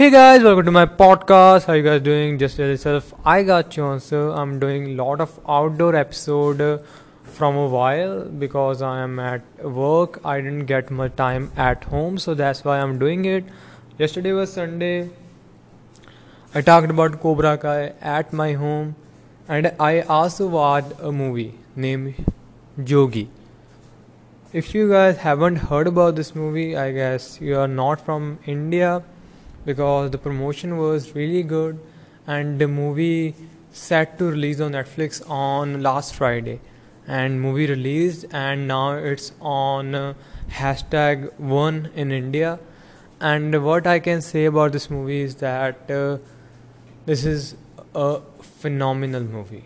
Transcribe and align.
Hey 0.00 0.08
guys, 0.08 0.42
welcome 0.42 0.64
to 0.64 0.70
my 0.70 0.86
podcast. 0.86 1.66
How 1.66 1.74
you 1.74 1.82
guys 1.82 2.00
doing? 2.00 2.38
Just 2.38 2.58
as 2.58 2.70
yourself 2.70 3.12
I 3.22 3.42
got 3.42 3.76
you 3.76 3.84
answer. 3.84 4.30
I'm 4.30 4.58
doing 4.58 4.96
lot 4.96 5.20
of 5.20 5.38
outdoor 5.46 5.94
episode 5.94 6.82
from 7.22 7.54
a 7.54 7.66
while 7.66 8.24
because 8.24 8.80
I 8.80 9.02
am 9.02 9.18
at 9.18 9.42
work. 9.62 10.18
I 10.24 10.40
didn't 10.40 10.64
get 10.64 10.90
much 10.90 11.16
time 11.16 11.52
at 11.54 11.84
home, 11.84 12.16
so 12.16 12.32
that's 12.32 12.64
why 12.64 12.78
I'm 12.80 12.98
doing 12.98 13.26
it. 13.26 13.44
Yesterday 13.98 14.32
was 14.32 14.50
Sunday. 14.50 15.10
I 16.54 16.62
talked 16.62 16.88
about 16.88 17.20
Cobra 17.20 17.58
Kai 17.58 17.92
at 18.00 18.32
my 18.32 18.54
home, 18.54 18.96
and 19.48 19.70
I 19.78 20.00
also 20.00 20.48
watched 20.48 20.98
a 20.98 21.12
movie 21.12 21.58
named 21.76 22.24
Jogi. 22.78 23.28
If 24.54 24.74
you 24.74 24.88
guys 24.88 25.18
haven't 25.18 25.56
heard 25.68 25.86
about 25.86 26.16
this 26.16 26.34
movie, 26.34 26.74
I 26.74 26.90
guess 26.90 27.38
you 27.38 27.58
are 27.58 27.68
not 27.68 28.00
from 28.00 28.38
India 28.46 29.02
because 29.64 30.10
the 30.10 30.18
promotion 30.18 30.76
was 30.78 31.14
really 31.14 31.42
good 31.42 31.78
and 32.26 32.58
the 32.58 32.68
movie 32.68 33.34
set 33.72 34.18
to 34.18 34.26
release 34.26 34.60
on 34.60 34.72
Netflix 34.72 35.28
on 35.30 35.82
last 35.82 36.14
Friday. 36.14 36.60
And 37.06 37.40
movie 37.40 37.66
released 37.66 38.26
and 38.32 38.68
now 38.68 38.92
it's 38.92 39.32
on 39.40 39.94
uh, 39.94 40.14
hashtag 40.50 41.32
one 41.38 41.90
in 41.94 42.12
India. 42.12 42.58
And 43.20 43.64
what 43.64 43.86
I 43.86 43.98
can 43.98 44.22
say 44.22 44.44
about 44.44 44.72
this 44.72 44.90
movie 44.90 45.22
is 45.22 45.34
that 45.36 45.90
uh, 45.90 46.18
this 47.06 47.24
is 47.24 47.56
a 47.94 48.20
phenomenal 48.40 49.22
movie. 49.22 49.64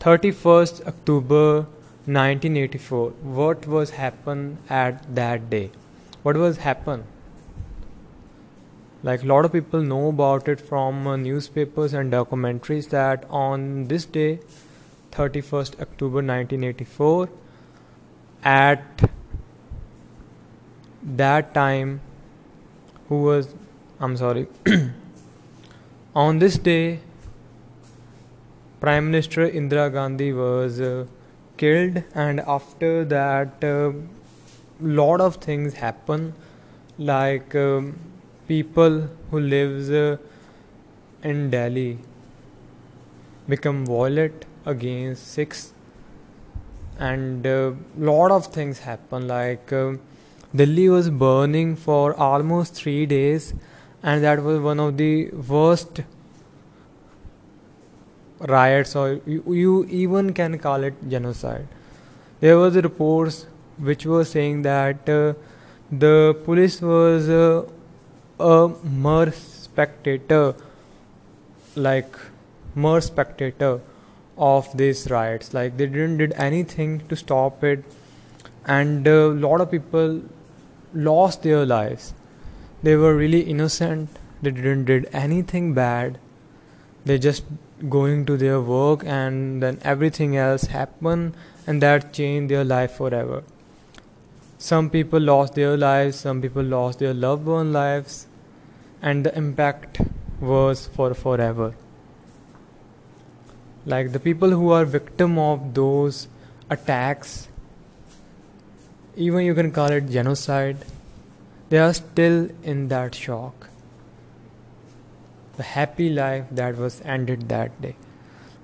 31st 0.00 0.86
October 0.86 1.66
1984 2.06 3.10
what 3.38 3.66
was 3.66 3.90
happened 3.90 4.56
at 4.70 5.14
that 5.14 5.50
day? 5.50 5.70
What 6.22 6.36
was 6.36 6.58
happened 6.58 7.04
like 9.02 9.22
a 9.22 9.26
lot 9.26 9.44
of 9.44 9.52
people 9.52 9.80
know 9.80 10.08
about 10.08 10.48
it 10.48 10.60
from 10.60 11.06
uh, 11.06 11.16
newspapers 11.16 11.94
and 11.94 12.12
documentaries 12.12 12.88
that 12.90 13.24
on 13.30 13.84
this 13.84 14.04
day 14.04 14.40
31st 15.12 15.80
october 15.80 16.22
1984 16.22 17.28
at 18.44 19.08
that 21.02 21.54
time 21.54 22.00
who 23.08 23.22
was 23.22 23.54
i'm 24.00 24.16
sorry 24.16 24.46
on 26.14 26.38
this 26.38 26.58
day 26.58 27.00
prime 28.80 29.06
minister 29.10 29.48
indira 29.48 29.90
gandhi 29.92 30.32
was 30.32 30.80
uh, 30.80 31.06
killed 31.56 32.02
and 32.14 32.40
after 32.40 33.04
that 33.04 33.62
a 33.62 33.88
uh, 33.88 33.92
lot 34.80 35.20
of 35.20 35.36
things 35.36 35.74
happen. 35.74 36.34
Like 36.98 37.54
um, 37.54 37.98
people 38.48 39.08
who 39.30 39.40
lives 39.40 39.90
uh, 39.90 40.16
in 41.22 41.50
Delhi 41.50 41.98
become 43.48 43.84
violent 43.86 44.44
against 44.64 45.32
Sikhs 45.32 45.72
and 46.98 47.46
a 47.46 47.68
uh, 47.68 47.74
lot 47.96 48.30
of 48.30 48.46
things 48.46 48.80
happen 48.80 49.28
like 49.28 49.72
uh, 49.72 49.92
Delhi 50.54 50.88
was 50.88 51.10
burning 51.10 51.76
for 51.76 52.14
almost 52.14 52.74
3 52.74 53.06
days 53.06 53.54
and 54.02 54.24
that 54.24 54.42
was 54.42 54.60
one 54.60 54.80
of 54.80 54.96
the 54.96 55.30
worst 55.30 56.00
riots 58.40 58.94
or 58.96 59.20
you, 59.26 59.42
you 59.52 59.84
even 59.86 60.32
can 60.32 60.58
call 60.58 60.84
it 60.84 60.94
genocide. 61.08 61.66
There 62.40 62.56
was 62.56 62.76
reports 62.76 63.46
which 63.78 64.06
were 64.06 64.24
saying 64.24 64.62
that 64.62 65.08
uh, 65.08 65.34
the 65.90 66.36
police 66.44 66.80
was 66.80 67.28
uh, 67.28 67.64
a 68.38 68.70
mere 68.82 69.32
spectator, 69.32 70.54
like 71.74 72.16
mere 72.74 73.00
spectator 73.00 73.80
of 74.36 74.76
these 74.76 75.10
riots. 75.10 75.52
Like 75.52 75.76
they 75.76 75.86
didn't 75.86 76.18
did 76.18 76.32
anything 76.34 77.02
to 77.08 77.16
stop 77.16 77.64
it, 77.64 77.84
and 78.64 79.06
a 79.06 79.28
lot 79.28 79.60
of 79.60 79.70
people 79.70 80.22
lost 80.94 81.42
their 81.42 81.66
lives. 81.66 82.14
They 82.82 82.94
were 82.94 83.14
really 83.14 83.40
innocent. 83.40 84.08
They 84.40 84.52
didn't 84.52 84.84
did 84.84 85.08
anything 85.12 85.74
bad. 85.74 86.18
They 87.04 87.18
just 87.18 87.44
going 87.88 88.24
to 88.26 88.36
their 88.36 88.60
work, 88.60 89.02
and 89.04 89.62
then 89.62 89.78
everything 89.82 90.36
else 90.36 90.64
happened, 90.64 91.34
and 91.66 91.82
that 91.82 92.12
changed 92.12 92.50
their 92.52 92.64
life 92.64 92.92
forever. 92.92 93.42
Some 94.58 94.90
people 94.90 95.20
lost 95.20 95.54
their 95.54 95.76
lives, 95.76 96.16
some 96.16 96.40
people 96.42 96.62
lost 96.62 96.98
their 97.00 97.14
loved 97.14 97.46
one 97.46 97.72
lives, 97.72 98.26
and 99.02 99.24
the 99.24 99.36
impact 99.36 100.00
was 100.40 100.86
for 100.86 101.14
forever. 101.14 101.74
Like 103.86 104.12
the 104.12 104.20
people 104.20 104.50
who 104.50 104.70
are 104.70 104.84
victim 104.84 105.38
of 105.38 105.74
those 105.74 106.28
attacks, 106.68 107.48
even 109.16 109.44
you 109.44 109.54
can 109.54 109.72
call 109.72 109.90
it 109.90 110.10
genocide, 110.10 110.84
they 111.70 111.78
are 111.78 111.94
still 111.94 112.48
in 112.62 112.88
that 112.88 113.14
shock. 113.14 113.68
The 115.56 115.62
happy 115.62 116.10
life 116.10 116.44
that 116.50 116.76
was 116.76 117.00
ended 117.04 117.48
that 117.48 117.80
day. 117.80 117.96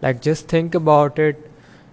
Like 0.03 0.21
just 0.22 0.49
think 0.49 0.75
about 0.75 1.19
it 1.19 1.51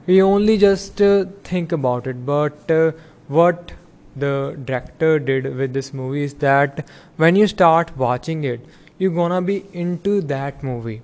we 0.08 0.22
only 0.22 0.58
just 0.58 1.02
uh, 1.02 1.26
think 1.44 1.72
about 1.72 2.08
it 2.08 2.26
but 2.26 2.72
uh, 2.72 2.92
what 3.28 3.74
the 4.16 4.58
director 4.66 5.20
did 5.20 5.56
with 5.56 5.74
this 5.74 5.94
movie 5.94 6.24
is 6.24 6.34
that 6.36 6.86
when 7.18 7.36
you 7.36 7.48
start 7.48 7.96
watching 7.98 8.44
it 8.44 8.66
you're 9.02 9.18
gonna 9.18 9.42
be 9.42 9.66
into 9.74 10.22
that 10.30 10.62
movie. 10.64 11.02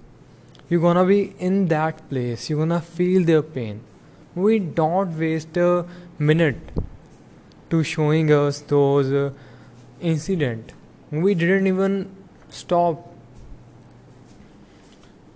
You're 0.70 0.82
gonna 0.82 1.04
be 1.04 1.34
in 1.40 1.68
that 1.70 2.02
place. 2.10 2.48
You're 2.48 2.60
gonna 2.60 2.80
feel 2.80 3.24
their 3.30 3.42
pain. 3.42 3.80
We 4.36 4.60
don't 4.60 5.18
waste 5.18 5.58
a 5.58 5.84
minute 6.20 6.58
to 7.72 7.84
showing 7.84 8.32
us 8.32 8.60
those 8.74 9.12
uh, 9.12 9.32
incident. 10.00 10.74
We 11.10 11.34
didn't 11.34 11.66
even 11.66 11.96
stop. 12.50 13.12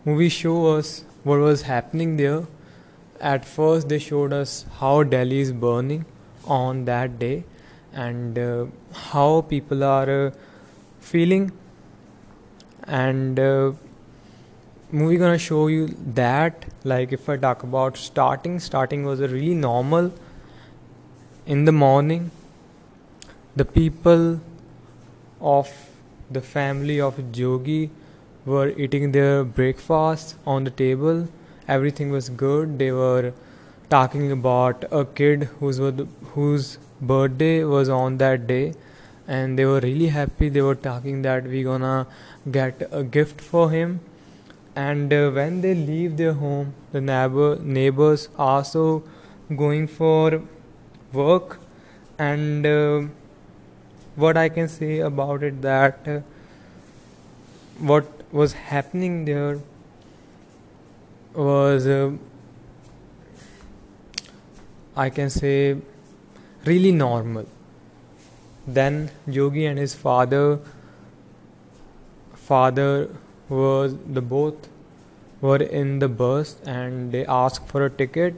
Movie 0.06 0.30
show 0.30 0.68
us 0.76 1.04
what 1.24 1.40
was 1.40 1.64
happening 1.64 2.18
there. 2.18 2.44
At 3.20 3.44
first 3.44 3.90
they 3.90 3.98
showed 3.98 4.34
us 4.34 4.66
how 4.82 5.02
Delhi 5.02 5.40
is 5.40 5.52
burning 5.52 6.06
on 6.46 6.86
that 6.86 7.18
day 7.18 7.44
and 7.94 8.38
uh, 8.38 8.66
how 8.94 9.42
people 9.42 9.84
are 9.84 10.28
uh, 10.28 10.32
feeling. 11.00 11.52
And 12.88 13.40
uh, 13.40 13.72
movie 14.92 15.18
gonna 15.18 15.38
show 15.38 15.68
you 15.68 15.88
that 16.20 16.66
like 16.84 17.14
if 17.18 17.30
i 17.30 17.38
talk 17.38 17.64
about 17.64 17.98
starting 17.98 18.60
starting 18.60 19.04
was 19.06 19.20
a 19.22 19.28
really 19.28 19.56
normal 19.56 20.12
in 21.46 21.66
the 21.66 21.72
morning. 21.72 22.32
The 23.56 23.66
people 23.66 24.40
of 25.42 25.70
the 26.30 26.42
family 26.42 27.00
of 27.02 27.18
jogi 27.32 27.90
were 28.46 28.70
eating 28.70 29.12
their 29.12 29.44
breakfast 29.44 30.36
on 30.46 30.64
the 30.64 30.72
table. 30.72 31.28
Everything 31.68 32.12
was 32.12 32.30
good. 32.30 32.80
They 32.80 32.92
were 32.92 33.34
talking 33.92 34.32
about 34.32 34.86
a 35.00 35.04
kid 35.06 35.44
whose 35.60 35.80
whose 36.36 36.78
birthday 37.12 37.64
was 37.64 37.90
on 37.98 38.18
that 38.24 38.48
day 38.48 38.74
and 39.28 39.58
they 39.60 39.66
were 39.66 39.80
really 39.80 40.08
happy. 40.08 40.50
They 40.50 40.62
were 40.62 40.76
talking 40.76 41.22
that 41.24 41.46
we 41.46 41.64
gonna 41.64 42.08
get 42.52 42.88
a 42.92 43.04
gift 43.04 43.42
for 43.42 43.70
him. 43.72 44.00
And 44.76 45.14
uh, 45.14 45.30
when 45.32 45.62
they 45.62 45.76
leave 45.76 46.18
their 46.18 46.34
home 46.34 46.74
the 46.92 47.02
neighbor 47.02 47.58
neighbors 47.62 48.30
also 48.38 49.04
going 49.56 49.88
for 49.88 50.42
work. 51.14 51.60
And 52.20 52.66
uh, 52.66 53.02
what 54.16 54.38
i 54.38 54.48
can 54.50 54.68
say 54.68 55.00
about 55.00 55.44
it 55.44 55.62
that 55.62 56.08
uh, 56.08 56.20
what 57.80 58.06
was 58.32 58.54
happening 58.54 59.26
there 59.26 59.60
was 61.34 61.88
uh, 61.88 62.12
i 64.96 65.10
can 65.10 65.30
say 65.30 65.78
really 66.66 66.92
normal. 66.92 67.46
Then 68.68 69.10
Jogi 69.28 69.66
and 69.66 69.80
his 69.80 69.96
father 69.96 70.60
father 72.36 73.10
was 73.50 73.96
the 74.06 74.22
both 74.22 74.68
were 75.42 75.58
in 75.58 76.00
the 76.00 76.08
bus 76.08 76.56
and 76.66 77.12
they 77.12 77.26
asked 77.26 77.68
for 77.68 77.86
a 77.86 77.90
ticket 77.90 78.36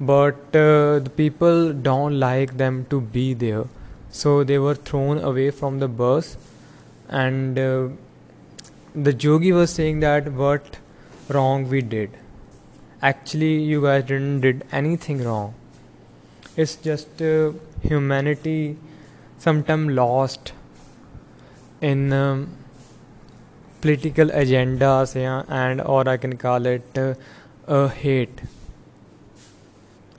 but 0.00 0.56
uh, 0.56 0.98
the 0.98 1.12
people 1.16 1.72
don't 1.72 2.18
like 2.18 2.56
them 2.56 2.86
to 2.90 3.00
be 3.00 3.34
there. 3.34 3.64
So 4.10 4.42
they 4.42 4.58
were 4.58 4.74
thrown 4.74 5.18
away 5.18 5.50
from 5.50 5.78
the 5.78 5.88
bus 5.88 6.36
and 7.08 7.58
uh, 7.58 7.88
the 8.94 9.12
jogi 9.12 9.52
was 9.52 9.70
saying 9.70 10.00
that 10.00 10.32
what 10.32 10.78
wrong 11.28 11.68
we 11.68 11.82
did? 11.82 12.10
Actually 13.00 13.62
you 13.62 13.82
guys 13.82 14.04
didn't 14.04 14.40
did 14.40 14.64
anything 14.72 15.22
wrong 15.22 15.54
it's 16.56 16.76
just 16.76 17.22
uh, 17.22 17.52
humanity 17.82 18.76
sometimes 19.38 19.92
lost 19.92 20.52
in 21.80 22.12
um, 22.12 22.56
political 23.80 24.28
agendas 24.28 25.14
yeah, 25.20 25.42
and 25.48 25.80
or 25.80 26.08
I 26.08 26.16
can 26.16 26.36
call 26.36 26.66
it 26.66 26.98
uh, 26.98 27.14
a 27.66 27.88
hate. 27.88 28.42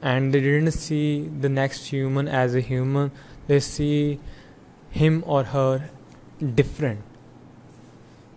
And 0.01 0.33
they 0.33 0.41
didn't 0.41 0.71
see 0.71 1.27
the 1.27 1.47
next 1.47 1.85
human 1.87 2.27
as 2.27 2.55
a 2.55 2.59
human. 2.59 3.11
They 3.47 3.61
see 3.61 4.19
him 4.91 5.23
or 5.25 5.43
her 5.43 5.89
different. 6.55 7.01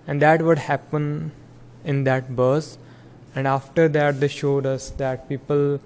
And 0.06 0.22
that 0.22 0.42
would 0.42 0.58
happen 0.58 1.32
in 1.84 2.04
that 2.04 2.36
bus. 2.36 2.78
And 3.34 3.48
after 3.48 3.88
that 3.88 4.20
they 4.20 4.28
showed 4.28 4.64
us 4.64 4.90
that 4.90 5.28
people 5.28 5.80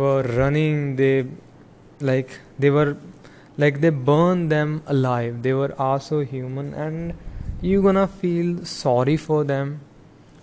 were 0.00 0.22
running 0.40 0.96
they 0.96 1.26
like 2.10 2.30
they 2.58 2.70
were 2.70 2.96
like 3.56 3.80
they 3.80 3.90
burned 3.90 4.50
them 4.52 4.82
alive. 4.86 5.42
They 5.42 5.52
were 5.52 5.74
also 5.78 6.20
human 6.20 6.74
and 6.74 7.14
you're 7.60 7.82
gonna 7.82 8.06
feel 8.06 8.64
sorry 8.64 9.16
for 9.16 9.44
them. 9.44 9.80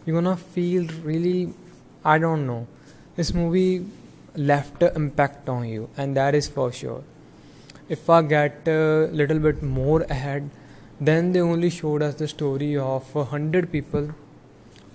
You're 0.05 0.21
gonna 0.21 0.37
feel 0.37 0.87
really 1.03 1.53
i 2.03 2.17
don't 2.17 2.45
know. 2.45 2.67
This 3.15 3.33
movie 3.33 3.85
left 4.35 4.83
an 4.83 4.95
impact 4.95 5.49
on 5.49 5.67
you 5.67 5.89
and 5.97 6.17
that 6.17 6.35
is 6.35 6.47
for 6.47 6.71
sure. 6.71 7.03
If 7.87 8.09
i 8.09 8.21
get 8.21 8.67
a 8.67 9.07
little 9.21 9.39
bit 9.39 9.63
more 9.63 10.01
ahead 10.03 10.49
then 10.99 11.31
they 11.33 11.41
only 11.41 11.69
showed 11.69 12.01
us 12.01 12.15
the 12.15 12.27
story 12.27 12.75
of 12.77 13.15
a 13.15 13.23
hundred 13.25 13.71
people 13.71 14.09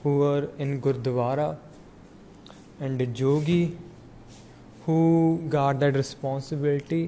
who 0.02 0.16
were 0.18 0.48
in 0.58 0.80
gurdwara 0.80 1.48
and 2.80 3.00
a 3.02 3.06
jogi 3.06 3.76
who 4.90 5.40
got 5.56 5.80
that 5.82 5.96
responsibility 6.02 7.02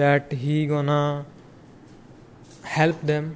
that 0.00 0.32
he 0.44 0.56
gonna 0.72 1.24
help 2.74 3.00
them 3.12 3.30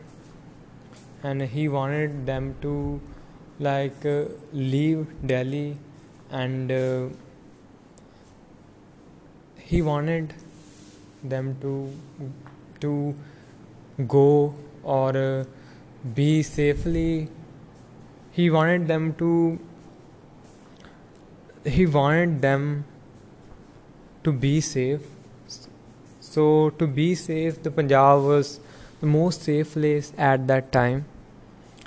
and 1.22 1.42
he 1.54 1.68
wanted 1.76 2.18
them 2.26 2.50
to 2.64 2.74
like 3.68 4.04
uh, 4.06 4.18
leave 4.52 5.06
delhi 5.32 5.68
and 6.42 6.72
uh, 6.72 7.06
he 9.70 9.80
wanted 9.88 10.34
them 11.34 11.54
to 11.64 11.72
to 12.84 12.92
go 14.16 14.26
or 14.82 15.16
uh, 15.16 15.44
be 16.18 16.28
safely. 16.42 17.28
He 18.36 18.50
wanted 18.58 18.86
them 18.92 19.08
to 19.22 19.32
he 21.76 21.86
wanted 21.86 22.40
them 22.40 22.68
to 24.24 24.32
be 24.32 24.60
safe 24.60 25.00
so 26.20 26.70
to 26.78 26.86
be 26.86 27.14
safe 27.14 27.62
the 27.62 27.70
punjab 27.70 28.22
was 28.22 28.60
the 29.00 29.06
most 29.06 29.42
safe 29.42 29.72
place 29.72 30.12
at 30.16 30.46
that 30.46 30.70
time 30.72 31.04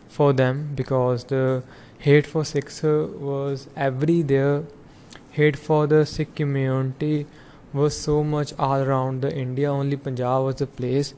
for 0.08 0.34
them 0.34 0.70
because 0.76 1.26
the 1.26 1.64
hate 2.00 2.26
for 2.26 2.44
Sikhs 2.44 2.82
was 2.84 3.68
every 3.76 4.22
there 4.22 4.64
hate 5.32 5.58
for 5.58 5.88
the 5.88 6.06
Sikh 6.06 6.36
community 6.36 7.26
was 7.74 7.98
so 7.98 8.24
much 8.24 8.54
all 8.60 8.82
around 8.82 9.22
the 9.22 9.34
India. 9.34 9.72
Only 9.72 9.96
Punjab 9.96 10.44
was 10.44 10.56
the 10.56 10.68
place 10.68 11.14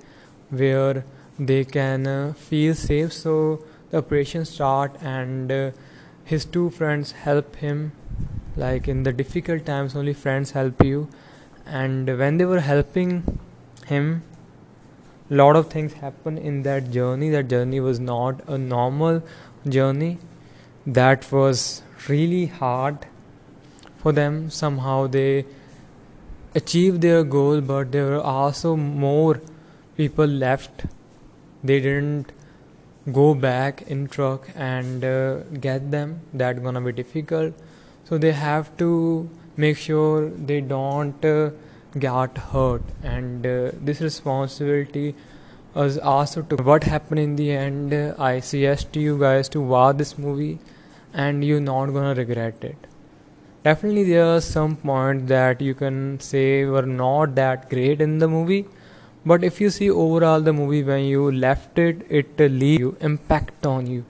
where 0.50 1.04
they 1.40 1.66
can 1.66 2.06
uh, 2.06 2.34
feel 2.34 2.76
safe. 2.76 3.12
So 3.12 3.64
the 3.90 3.98
operation 3.98 4.46
start 4.46 4.96
and 5.02 5.52
uh, 5.52 5.72
his 6.24 6.46
two 6.46 6.70
friends 6.70 7.12
help 7.12 7.56
him. 7.56 7.92
Like 8.56 8.88
in 8.88 9.04
the 9.04 9.12
difficult 9.12 9.66
times, 9.66 9.96
only 9.96 10.14
friends 10.14 10.52
help 10.52 10.84
you. 10.84 11.10
And 11.66 12.18
when 12.20 12.38
they 12.38 12.46
were 12.46 12.60
helping 12.60 13.40
him, 13.88 14.24
lot 15.30 15.56
of 15.56 15.70
things 15.70 15.94
happened 15.94 16.40
in 16.40 16.64
that 16.64 16.92
journey. 16.92 17.30
That 17.30 17.48
journey 17.48 17.80
was 17.80 18.00
not 18.00 18.48
a 18.48 18.58
normal 18.58 19.24
journey. 19.68 20.20
That 20.86 21.32
was 21.32 21.82
really 22.08 22.46
hard 22.48 23.08
for 23.98 24.12
them. 24.12 24.50
Somehow 24.50 25.08
they 25.08 25.46
achieved 26.54 27.02
their 27.02 27.24
goal, 27.24 27.62
but 27.62 27.92
there 27.92 28.06
were 28.06 28.22
also 28.22 28.76
more 28.76 29.42
people 29.98 30.26
left. 30.26 30.86
They 31.64 31.80
didn't 31.80 32.32
go 33.12 33.34
back 33.34 33.84
in 33.84 34.08
truck 34.08 34.50
and 34.56 35.04
uh, 35.04 35.40
get 35.68 35.92
them. 35.92 36.20
That 36.34 36.62
gonna 36.62 36.82
be 36.82 36.92
difficult. 36.92 37.54
So 38.06 38.18
they 38.18 38.32
have 38.32 38.76
to 38.78 39.30
make 39.58 39.78
sure 39.78 40.30
they 40.30 40.62
don't 40.62 41.26
uh, 41.26 41.52
get 41.98 42.38
hurt, 42.38 42.82
and 43.04 43.46
uh, 43.46 43.72
this 43.82 44.02
responsibility 44.02 45.16
is 45.76 45.98
also 45.98 46.42
to 46.44 46.56
what 46.58 46.84
happened 46.84 47.20
in 47.20 47.36
the 47.36 47.52
end. 47.52 47.94
I 47.94 48.40
suggest 48.40 48.94
to 48.94 49.00
you 49.00 49.20
guys 49.20 49.50
to 49.50 49.62
watch 49.62 49.98
this 49.98 50.18
movie, 50.18 50.60
and 51.14 51.44
you're 51.44 51.62
not 51.62 51.88
gonna 51.88 52.16
regret 52.16 52.64
it 52.64 52.88
definitely 53.64 54.04
there 54.04 54.26
are 54.26 54.42
some 54.42 54.76
points 54.76 55.30
that 55.30 55.62
you 55.62 55.74
can 55.74 56.20
say 56.20 56.66
were 56.66 56.86
not 56.86 57.34
that 57.36 57.70
great 57.70 58.02
in 58.02 58.18
the 58.20 58.28
movie 58.28 58.66
but 59.26 59.44
if 59.50 59.62
you 59.62 59.70
see 59.70 59.90
overall 59.90 60.42
the 60.42 60.52
movie 60.52 60.84
when 60.84 61.06
you 61.06 61.32
left 61.32 61.80
it 61.80 62.02
it 62.10 62.40
leave 62.40 62.82
you 62.82 62.98
impact 63.00 63.66
on 63.66 63.88
you 63.88 64.04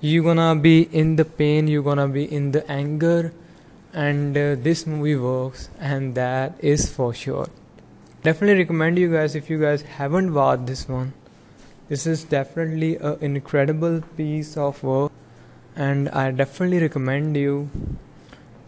you're 0.00 0.24
gonna 0.24 0.54
be 0.54 0.82
in 1.02 1.16
the 1.16 1.24
pain 1.24 1.68
you're 1.68 1.82
gonna 1.82 2.08
be 2.08 2.24
in 2.32 2.52
the 2.52 2.70
anger 2.70 3.32
and 3.92 4.36
uh, 4.36 4.54
this 4.56 4.86
movie 4.86 5.16
works 5.16 5.68
and 5.78 6.14
that 6.14 6.54
is 6.58 6.90
for 6.90 7.12
sure 7.12 7.48
definitely 8.22 8.58
recommend 8.62 8.98
you 8.98 9.12
guys 9.12 9.34
if 9.34 9.50
you 9.50 9.60
guys 9.60 9.82
haven't 9.82 10.32
watched 10.32 10.66
this 10.66 10.88
one 10.88 11.12
this 11.88 12.06
is 12.06 12.24
definitely 12.24 12.96
an 12.96 13.18
incredible 13.20 14.00
piece 14.16 14.56
of 14.56 14.82
work 14.82 15.12
and 15.76 16.08
I 16.10 16.30
definitely 16.30 16.80
recommend 16.80 17.36
you 17.36 17.70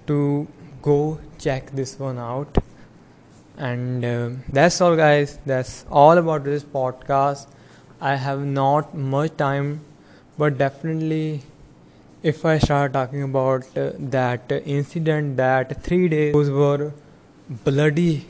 to 0.06 0.49
go 0.82 1.19
check 1.38 1.70
this 1.70 1.99
one 1.99 2.19
out. 2.19 2.58
And 3.56 4.05
uh, 4.05 4.31
that's 4.49 4.81
all, 4.81 4.96
guys. 4.96 5.38
That's 5.46 5.84
all 5.90 6.19
about 6.19 6.44
this 6.44 6.64
podcast. 6.64 7.46
I 8.00 8.17
have 8.17 8.40
not 8.44 8.94
much 8.94 9.37
time, 9.37 9.84
but 10.38 10.58
definitely, 10.58 11.43
if 12.23 12.44
I 12.44 12.58
start 12.58 12.93
talking 12.93 13.23
about 13.23 13.64
uh, 13.76 13.90
that 13.99 14.50
incident, 14.64 15.37
that 15.37 15.82
three 15.82 16.08
days 16.08 16.50
were 16.50 16.93
bloody, 17.64 18.26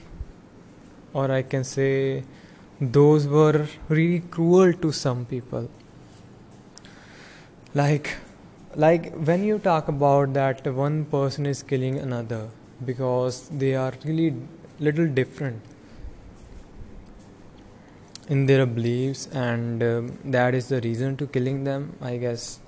or 1.13 1.31
I 1.31 1.43
can 1.43 1.65
say 1.65 2.25
those 2.81 3.27
were 3.27 3.67
really 3.89 4.21
cruel 4.21 4.73
to 4.73 4.93
some 4.93 5.25
people. 5.25 5.69
Like 7.75 8.17
like 8.75 9.13
when 9.15 9.44
you 9.44 9.59
talk 9.59 9.89
about 9.89 10.32
that 10.32 10.67
one 10.67 11.05
person 11.05 11.44
is 11.44 11.63
killing 11.63 11.99
another 11.99 12.49
because 12.87 13.49
they 13.51 13.75
are 13.75 13.93
really 14.05 14.35
little 14.81 15.06
different 15.06 15.61
in 18.29 18.46
their 18.46 18.67
beliefs 18.67 19.26
and 19.32 19.82
um, 19.82 20.19
that 20.24 20.55
is 20.55 20.69
the 20.69 20.81
reason 20.81 21.17
to 21.17 21.26
killing 21.26 21.64
them 21.64 21.96
i 22.00 22.17
guess. 22.17 22.60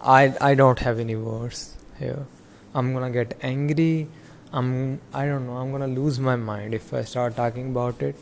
I 0.00 0.34
i 0.40 0.54
don't 0.54 0.78
have 0.78 0.98
any 1.00 1.16
words 1.16 1.74
here. 1.98 2.26
I'm 2.74 2.92
gonna 2.92 3.10
get 3.10 3.36
angry. 3.42 4.08
I'm 4.52 5.00
i 5.12 5.26
don't 5.26 5.46
know. 5.46 5.56
I'm 5.56 5.72
gonna 5.72 5.86
lose 5.86 6.20
my 6.20 6.36
mind 6.36 6.74
if 6.74 6.92
i 6.92 7.02
start 7.02 7.34
talking 7.36 7.70
about 7.70 8.02
it. 8.02 8.16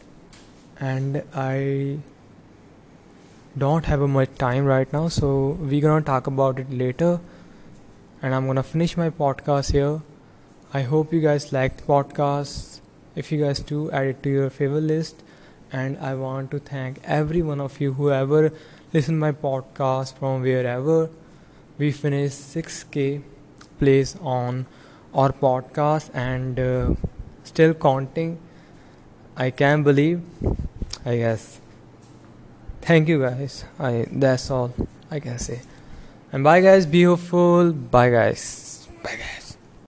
And 0.78 1.22
i 1.34 1.98
don't 3.56 3.84
have 3.86 4.00
much 4.00 4.34
time 4.36 4.64
right 4.64 4.92
now 4.92 5.08
so 5.08 5.56
we're 5.60 5.80
gonna 5.80 6.04
talk 6.04 6.26
about 6.26 6.58
it 6.58 6.70
later. 6.70 7.20
And 8.22 8.34
i'm 8.34 8.46
gonna 8.46 8.62
finish 8.62 8.96
my 8.96 9.10
podcast 9.10 9.72
here. 9.72 10.00
I 10.72 10.82
hope 10.82 11.12
you 11.12 11.20
guys 11.20 11.52
liked 11.52 11.78
the 11.78 11.84
podcast. 11.84 12.80
If 13.16 13.30
you 13.30 13.44
guys 13.44 13.60
do 13.60 13.90
add 13.90 14.06
it 14.06 14.22
to 14.22 14.30
your 14.30 14.50
favorite 14.50 14.82
list 14.94 15.22
and 15.72 15.98
i 15.98 16.14
want 16.14 16.50
to 16.50 16.58
thank 16.58 16.98
every 17.04 17.42
one 17.42 17.60
of 17.60 17.80
you 17.80 17.92
whoever 17.94 18.52
listened 18.92 19.18
my 19.18 19.32
podcast 19.32 20.16
from 20.18 20.42
wherever 20.42 21.10
we 21.78 21.90
finished 21.90 22.38
6k 22.54 23.22
plays 23.78 24.16
on 24.20 24.66
our 25.14 25.32
podcast 25.32 26.10
and 26.14 26.58
uh, 26.58 26.94
still 27.44 27.74
counting. 27.74 28.38
I 29.36 29.50
can't 29.50 29.84
believe 29.84 30.22
i 31.04 31.16
guess. 31.16 31.60
Thank 32.82 33.08
you 33.08 33.20
guys. 33.20 33.64
I 33.78 34.06
that's 34.10 34.50
all 34.50 34.72
i 35.10 35.20
can 35.20 35.38
say. 35.38 35.60
And 36.32 36.44
bye 36.44 36.60
guys. 36.60 36.86
Be 36.86 37.02
hopeful. 37.04 37.72
Bye 37.72 38.10
guys. 38.10 38.88
Bye 39.02 39.16
guys 39.16 39.43